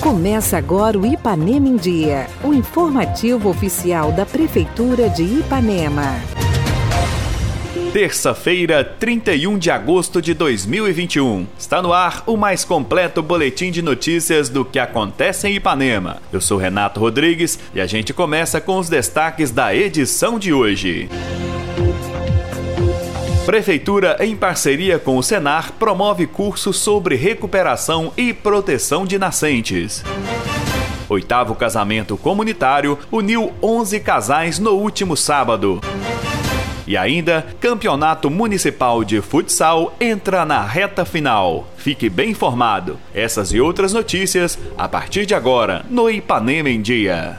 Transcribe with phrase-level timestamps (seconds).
[0.00, 6.20] Começa agora o Ipanema em Dia, o informativo oficial da Prefeitura de Ipanema.
[7.92, 11.46] Terça-feira, 31 de agosto de 2021.
[11.58, 16.16] Está no ar o mais completo boletim de notícias do que acontece em Ipanema.
[16.32, 21.08] Eu sou Renato Rodrigues e a gente começa com os destaques da edição de hoje.
[23.44, 30.04] Prefeitura, em parceria com o Senar, promove curso sobre recuperação e proteção de nascentes.
[31.08, 35.80] Oitavo casamento comunitário uniu 11 casais no último sábado.
[36.86, 41.66] E ainda, Campeonato Municipal de Futsal entra na reta final.
[41.76, 42.96] Fique bem informado.
[43.12, 47.38] Essas e outras notícias a partir de agora no Ipanema em Dia.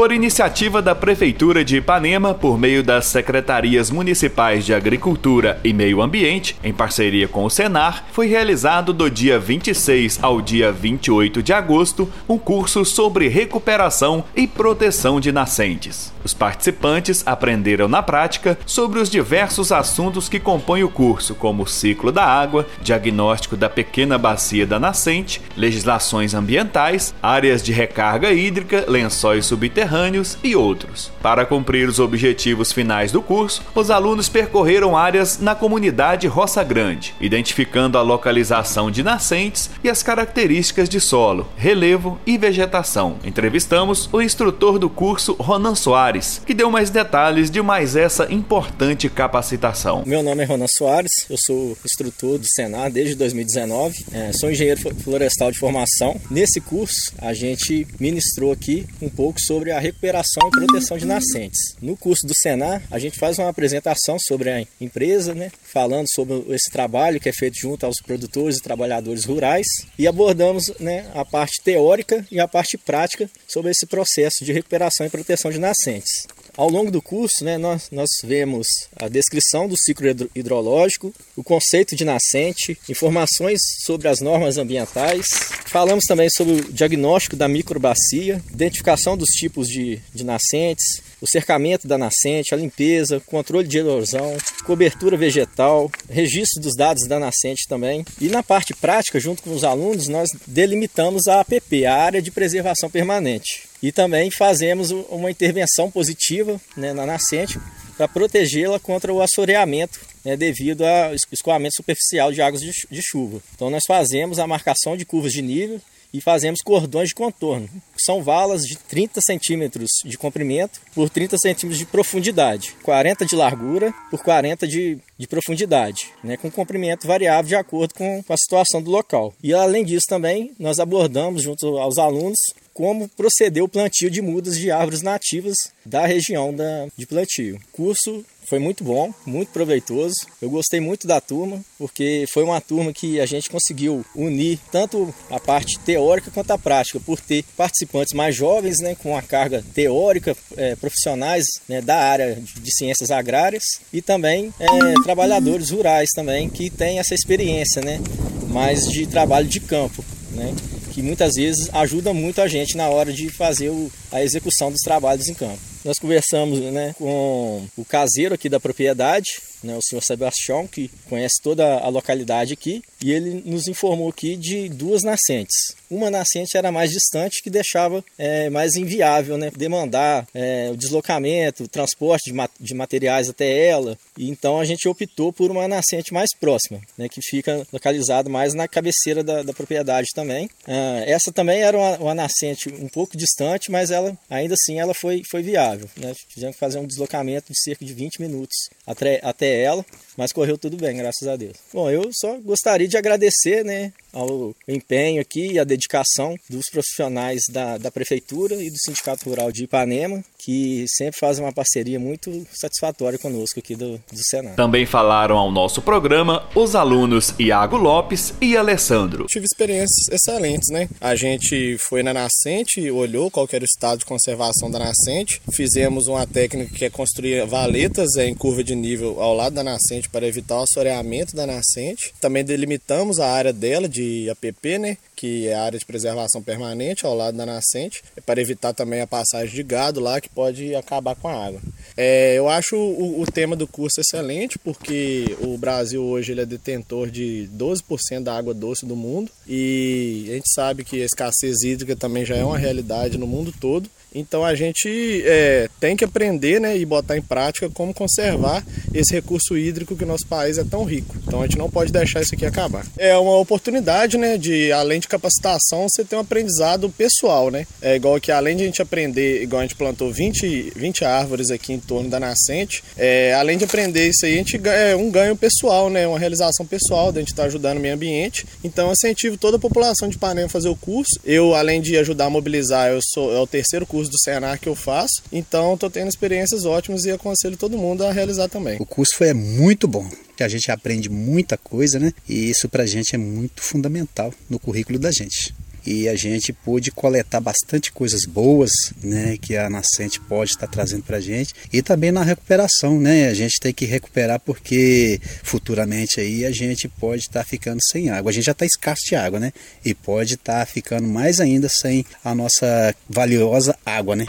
[0.00, 6.00] Por iniciativa da Prefeitura de Ipanema, por meio das Secretarias Municipais de Agricultura e Meio
[6.00, 11.52] Ambiente, em parceria com o Senar, foi realizado do dia 26 ao dia 28 de
[11.52, 16.14] agosto um curso sobre recuperação e proteção de nascentes.
[16.24, 21.68] Os participantes aprenderam na prática sobre os diversos assuntos que compõem o curso, como o
[21.68, 28.86] ciclo da água, diagnóstico da pequena bacia da nascente, legislações ambientais, áreas de recarga hídrica,
[28.88, 31.10] lençóis subterrâneos subterrâneos e outros.
[31.20, 37.14] Para cumprir os objetivos finais do curso, os alunos percorreram áreas na comunidade Roça Grande,
[37.20, 43.18] identificando a localização de nascentes e as características de solo, relevo e vegetação.
[43.24, 49.08] Entrevistamos o instrutor do curso, Ronan Soares, que deu mais detalhes de mais essa importante
[49.08, 50.04] capacitação.
[50.06, 54.80] Meu nome é Ronan Soares, eu sou instrutor do Senar desde 2019, é, sou engenheiro
[55.02, 56.20] florestal de formação.
[56.30, 61.76] Nesse curso, a gente ministrou aqui um pouco sobre a recuperação e proteção de nascentes.
[61.80, 66.44] No curso do Senar, a gente faz uma apresentação sobre a empresa, né, falando sobre
[66.54, 69.66] esse trabalho que é feito junto aos produtores e trabalhadores rurais
[69.98, 75.06] e abordamos né, a parte teórica e a parte prática sobre esse processo de recuperação
[75.06, 76.26] e proteção de nascentes.
[76.56, 78.66] Ao longo do curso, né, nós, nós vemos
[78.96, 85.26] a descrição do ciclo hidrológico, o conceito de nascente, informações sobre as normas ambientais.
[85.66, 91.86] Falamos também sobre o diagnóstico da microbacia, identificação dos tipos de, de nascentes, o cercamento
[91.86, 98.04] da nascente, a limpeza, controle de erosão, cobertura vegetal, registro dos dados da nascente também.
[98.20, 102.30] E na parte prática, junto com os alunos, nós delimitamos a APP, a Área de
[102.30, 103.69] Preservação Permanente.
[103.82, 107.58] E também fazemos uma intervenção positiva né, na nascente
[107.96, 113.40] para protegê-la contra o assoreamento né, devido ao escoamento superficial de águas de, chuva.
[113.54, 115.80] Então nós fazemos a marcação de curvas de nível
[116.12, 117.68] e fazemos cordões de contorno.
[117.96, 123.94] São valas de 30 centímetros de comprimento por 30 centímetros de profundidade, 40 de largura
[124.10, 128.90] por 40 de, de profundidade, né, com comprimento variável de acordo com a situação do
[128.90, 129.32] local.
[129.42, 132.38] E além disso também nós abordamos junto aos alunos
[132.80, 135.54] como proceder o plantio de mudas de árvores nativas
[135.84, 137.60] da região da, de plantio.
[137.70, 140.14] Curso foi muito bom, muito proveitoso.
[140.40, 145.14] Eu gostei muito da turma, porque foi uma turma que a gente conseguiu unir tanto
[145.28, 149.62] a parte teórica quanto a prática, por ter participantes mais jovens, né, com a carga
[149.74, 153.62] teórica, é, profissionais né, da área de ciências agrárias
[153.92, 154.68] e também é,
[155.04, 158.00] trabalhadores rurais também que têm essa experiência, né,
[158.48, 160.54] mais de trabalho de campo, né
[161.00, 164.80] que muitas vezes ajuda muito a gente na hora de fazer o, a execução dos
[164.80, 165.58] trabalhos em campo.
[165.84, 169.30] Nós conversamos né, com o caseiro aqui da propriedade,
[169.62, 174.36] né, o senhor Sebastião, que conhece toda a localidade aqui, e ele nos informou aqui
[174.36, 175.74] de duas nascentes.
[175.90, 181.64] Uma nascente era mais distante, que deixava é, mais inviável né, demandar é, o deslocamento,
[181.64, 185.66] o transporte de, ma de, materiais até ela, e então a gente optou por uma
[185.66, 190.48] nascente mais próxima, né, que fica localizada mais na cabeceira da, da propriedade também.
[190.66, 194.94] Ah, essa também era uma, uma, nascente um pouco distante, mas ela ainda assim ela
[194.94, 195.88] foi, foi viável.
[195.96, 196.12] Né?
[196.28, 198.56] Tivemos que fazer um deslocamento de cerca de 20 minutos
[198.86, 199.84] até, até ela,
[200.16, 201.56] mas correu tudo bem, graças a Deus.
[201.72, 207.42] Bom, eu só gostaria de agradecer, né, ao empenho aqui e a dedicação dos profissionais
[207.50, 212.46] da, da Prefeitura e do Sindicato Rural de Ipanema, que sempre fazem uma parceria muito
[212.52, 214.56] satisfatória conosco aqui do, do Senado.
[214.56, 219.26] Também falaram ao nosso programa os alunos Iago Lopes e Alessandro.
[219.26, 220.88] Tive experiências excelentes, né?
[221.00, 226.06] A gente foi na nascente, olhou qual era o estado de conservação da nascente, fizemos
[226.06, 230.26] uma técnica que é construir valetas em curva de nível ao lado da nascente para
[230.26, 232.12] evitar o assoreamento da nascente.
[232.20, 234.96] Também delimitamos a área dela de de APP, né?
[235.14, 239.02] que é a área de preservação permanente ao lado da nascente, é para evitar também
[239.02, 241.60] a passagem de gado lá que pode acabar com a água.
[241.96, 246.46] É, eu acho o, o, tema do curso excelente porque o Brasil hoje ele é
[246.46, 251.62] detentor de 12% da água doce do mundo e a gente sabe que a escassez
[251.62, 253.88] hídrica também já é uma realidade no mundo todo.
[254.14, 259.12] Então a gente é, tem que aprender né, e botar em prática como conservar esse
[259.14, 261.14] recurso hídrico que o nosso país é tão rico.
[261.24, 262.84] Então a gente não pode deixar isso aqui acabar.
[262.98, 267.50] É uma oportunidade né, de, além de capacitação, você ter um aprendizado pessoal.
[267.50, 267.66] Né?
[267.80, 271.50] É igual que além de a gente aprender, igual a gente plantou 20, 20 árvores
[271.50, 274.96] aqui em torno da nascente, é, além de aprender isso aí, a gente ganha é
[274.96, 277.94] um ganho pessoal, né, uma realização pessoal, de a gente estar tá ajudando o meio
[277.94, 278.46] ambiente.
[278.64, 281.20] Então eu incentivo toda a população de Ipanema a fazer o curso.
[281.24, 284.68] Eu, além de ajudar a mobilizar, eu sou é o terceiro curso do Senar que
[284.68, 288.76] eu faço, então estou tendo experiências ótimas e aconselho todo mundo a realizar também.
[288.80, 292.12] O curso foi muito bom, que a gente aprende muita coisa, né?
[292.28, 295.54] E isso para a gente é muito fundamental no currículo da gente
[295.86, 298.70] e a gente pôde coletar bastante coisas boas,
[299.02, 303.28] né, que a nascente pode estar trazendo para a gente e também na recuperação, né,
[303.28, 308.30] a gente tem que recuperar porque futuramente aí a gente pode estar ficando sem água,
[308.30, 309.52] a gente já está escasso de água, né,
[309.84, 314.26] e pode estar ficando mais ainda sem a nossa valiosa água, né.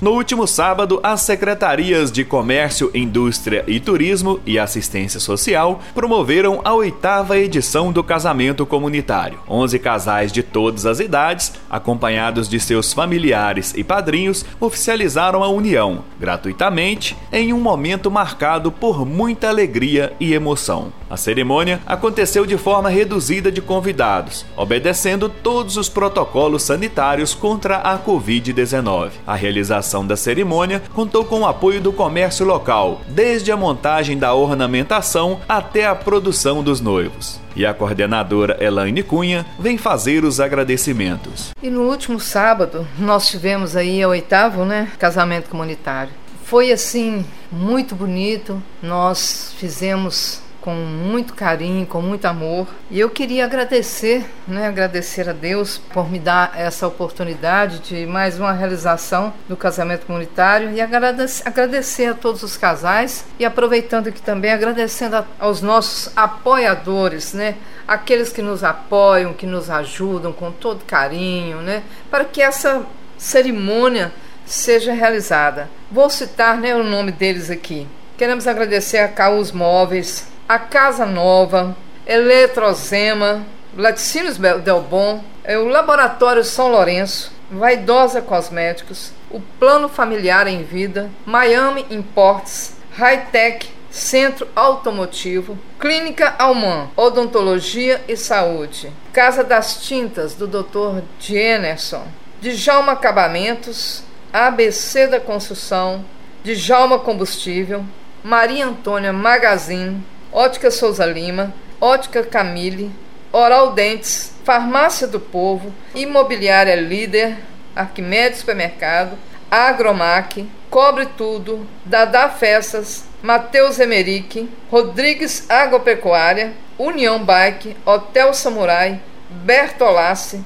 [0.00, 6.72] No último sábado, as secretarias de Comércio, Indústria e Turismo e Assistência Social promoveram a
[6.72, 9.40] oitava edição do casamento comunitário.
[9.48, 16.04] Onze casais de todas as idades, acompanhados de seus familiares e padrinhos, oficializaram a união,
[16.20, 20.92] gratuitamente, em um momento marcado por muita alegria e emoção.
[21.10, 27.98] A cerimônia aconteceu de forma reduzida de convidados, obedecendo todos os protocolos sanitários contra a
[27.98, 29.10] Covid-19.
[29.26, 34.34] A realização da cerimônia contou com o apoio do comércio local, desde a montagem da
[34.34, 37.40] ornamentação até a produção dos noivos.
[37.56, 41.50] E a coordenadora Elaine Cunha vem fazer os agradecimentos.
[41.62, 46.12] E no último sábado, nós tivemos aí o oitavo, né, casamento comunitário.
[46.44, 48.62] Foi assim muito bonito.
[48.82, 52.66] Nós fizemos com muito carinho, com muito amor.
[52.90, 58.38] E eu queria agradecer, né, agradecer a Deus por me dar essa oportunidade de mais
[58.38, 64.52] uma realização do casamento comunitário e agradecer, a todos os casais e aproveitando aqui também
[64.52, 67.54] agradecendo aos nossos apoiadores, né,
[67.86, 72.84] aqueles que nos apoiam, que nos ajudam com todo carinho, né, para que essa
[73.16, 74.12] cerimônia
[74.44, 75.68] seja realizada.
[75.90, 77.86] Vou citar né, o nome deles aqui.
[78.16, 83.44] Queremos agradecer a Caos Móveis, a Casa Nova, Eletrozema,
[83.76, 91.84] Laticínios Delbon, é o Laboratório São Lourenço, Vaidosa Cosméticos, o Plano Familiar em Vida, Miami
[91.90, 101.02] Imports, Hightech, Centro Automotivo, Clínica Alman, Odontologia e Saúde, Casa das Tintas do Dr.
[101.20, 102.06] Dienerson,
[102.40, 104.02] Djalma Acabamentos,
[104.32, 106.02] ABC da Construção,
[106.42, 107.84] Djalma Combustível,
[108.24, 110.02] Maria Antônia Magazine,
[110.32, 112.90] Ótica Souza Lima, Ótica Camille,
[113.32, 117.38] Oral Dentes, Farmácia do Povo, Imobiliária Líder,
[117.74, 119.16] Arquimedes Supermercado,
[119.50, 129.00] Agromac, Cobre Tudo, Dada Festas, Matheus Emerick, Rodrigues Agropecuária, União Bike, Hotel Samurai,
[129.30, 130.44] Bertolassi,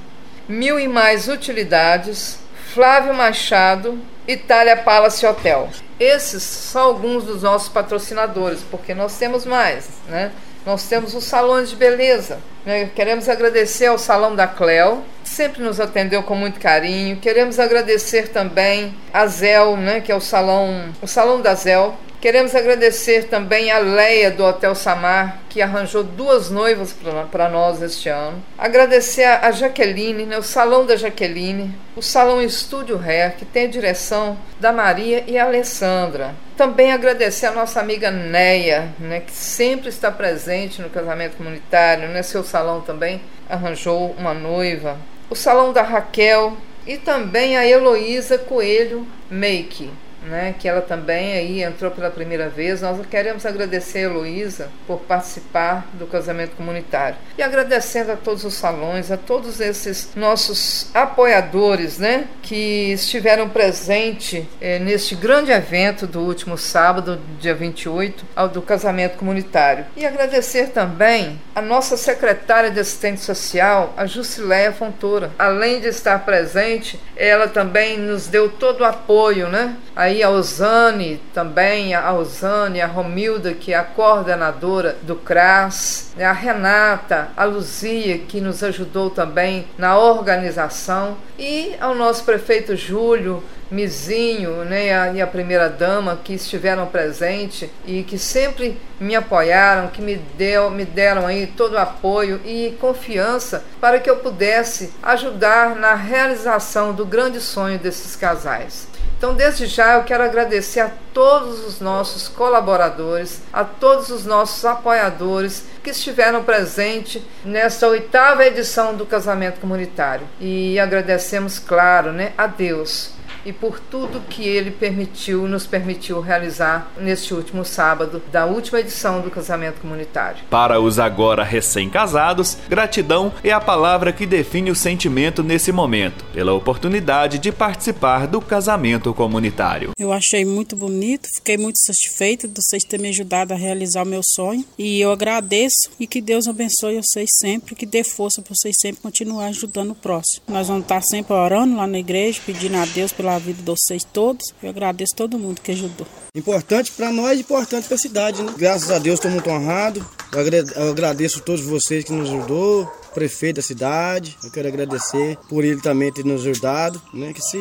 [0.49, 2.39] Mil e Mais Utilidades,
[2.73, 5.69] Flávio Machado, Itália Palace Hotel.
[6.03, 10.33] Esses são alguns dos nossos patrocinadores, porque nós temos mais, né?
[10.67, 12.41] Nós temos os salões de beleza.
[12.67, 12.91] Né?
[12.93, 17.19] Queremos agradecer ao Salão da Cleo, sempre nos atendeu com muito carinho.
[17.19, 20.01] Queremos agradecer também a Zel, né?
[20.01, 24.77] que é o salão, o salão da Zel, Queremos agradecer também a Leia do Hotel
[24.77, 26.95] Samar, que arranjou duas noivas
[27.33, 28.41] para nós este ano.
[28.57, 33.71] Agradecer a Jaqueline, né, o Salão da Jaqueline, o Salão Estúdio Hair, que tem a
[33.71, 36.33] direção da Maria e a Alessandra.
[36.57, 42.23] Também agradecer a nossa amiga Neia, né, que sempre está presente no casamento comunitário, né,
[42.23, 44.97] seu salão também arranjou uma noiva.
[45.29, 49.91] O Salão da Raquel e também a Heloísa Coelho Make
[50.27, 52.81] né, que ela também aí entrou pela primeira vez.
[52.81, 57.17] Nós queremos agradecer a Heloísa por participar do casamento comunitário.
[57.37, 64.45] E agradecendo a todos os salões, a todos esses nossos apoiadores, né, que estiveram presentes
[64.61, 69.87] eh, neste grande evento do último sábado, dia 28, ao do casamento comunitário.
[69.97, 75.31] E agradecer também a nossa secretária de assistente social, a Jusileia Fontoura.
[75.39, 79.77] Além de estar presente, ela também nos deu todo o apoio, né?
[79.95, 86.13] Aí aí a Osane também, a Osane, a Romilda, que é a coordenadora do CRAS,
[86.17, 92.77] né, a Renata, a Luzia, que nos ajudou também na organização, e ao nosso prefeito
[92.77, 98.79] Júlio, Mizinho né, e, a, e a primeira dama que estiveram presentes e que sempre
[99.01, 104.11] me apoiaram, que me, deu, me deram aí todo o apoio e confiança para que
[104.11, 108.92] eu pudesse ajudar na realização do grande sonho desses casais.
[109.23, 114.65] Então, desde já, eu quero agradecer a todos os nossos colaboradores, a todos os nossos
[114.65, 120.27] apoiadores que estiveram presentes nesta oitava edição do Casamento Comunitário.
[120.41, 123.13] E agradecemos, claro, né, a Deus
[123.45, 129.21] e por tudo que ele permitiu, nos permitiu realizar neste último sábado da última edição
[129.21, 130.45] do casamento comunitário.
[130.51, 136.53] Para os agora recém-casados, gratidão é a palavra que define o sentimento nesse momento, pela
[136.53, 139.91] oportunidade de participar do casamento comunitário.
[139.99, 144.07] Eu achei muito bonito, fiquei muito satisfeita de vocês terem me ajudado a realizar o
[144.07, 148.55] meu sonho e eu agradeço e que Deus abençoe vocês sempre, que dê força para
[148.55, 150.43] vocês sempre continuar ajudando o próximo.
[150.49, 153.71] Nós vamos estar sempre orando lá na igreja, pedindo a Deus pela a vida de
[153.71, 154.43] vocês todos.
[154.63, 156.07] Eu agradeço todo mundo que ajudou.
[156.35, 158.55] Importante para nós, importante para a cidade, né?
[158.57, 160.05] Graças a Deus estou muito honrado.
[160.33, 164.37] Eu agradeço a todos vocês que nos ajudou, prefeito da cidade.
[164.43, 167.33] Eu quero agradecer por ele também ter nos ajudado, né?
[167.33, 167.59] Que esse,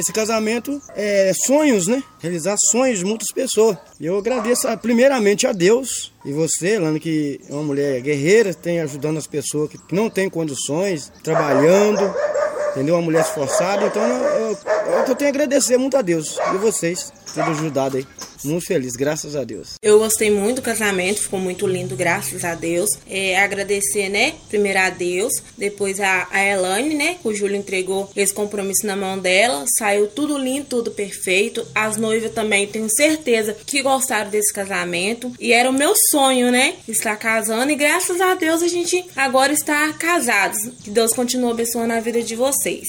[0.00, 2.02] esse casamento é sonhos, né?
[2.18, 3.76] Realizar sonhos de muitas pessoas.
[4.00, 9.18] Eu agradeço primeiramente a Deus e você, Lana, que é uma mulher guerreira, tem ajudando
[9.18, 12.14] as pessoas que não têm condições, trabalhando,
[12.70, 12.94] entendeu?
[12.94, 13.86] Uma mulher esforçada.
[13.86, 14.58] Então eu, eu,
[15.08, 18.06] eu tenho a agradecer muito a Deus e vocês ter ajudado aí.
[18.44, 19.74] Muito feliz, graças a Deus.
[19.82, 22.90] Eu gostei muito do casamento, ficou muito lindo, graças a Deus.
[23.08, 24.34] É, agradecer, né?
[24.48, 27.16] Primeiro a Deus, depois a, a Elane, né?
[27.24, 29.64] O Júlio entregou esse compromisso na mão dela.
[29.78, 31.66] Saiu tudo lindo, tudo perfeito.
[31.74, 35.32] As noivas também, tenho certeza que gostaram desse casamento.
[35.40, 36.74] E era o meu sonho, né?
[36.86, 37.72] Estar casando.
[37.72, 40.58] E graças a Deus a gente agora está casados.
[40.82, 42.88] Que Deus continue abençoando a vida de vocês.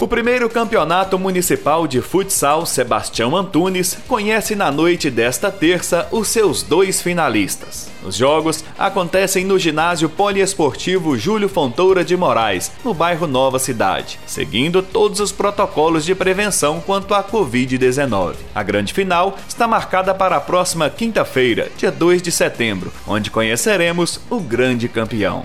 [0.00, 6.62] O primeiro campeonato municipal de futsal Sebastião Antunes conhece na noite desta terça os seus
[6.62, 7.90] dois finalistas.
[8.04, 14.84] Os jogos acontecem no ginásio poliesportivo Júlio Fontoura de Moraes, no bairro Nova Cidade, seguindo
[14.84, 18.36] todos os protocolos de prevenção quanto à Covid-19.
[18.54, 24.20] A grande final está marcada para a próxima quinta-feira, dia 2 de setembro, onde conheceremos
[24.30, 25.44] o grande campeão.